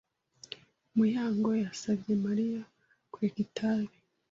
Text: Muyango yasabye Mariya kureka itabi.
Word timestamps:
Muyango 0.95 1.49
yasabye 1.63 2.11
Mariya 2.25 2.61
kureka 3.13 3.37
itabi. 3.45 3.95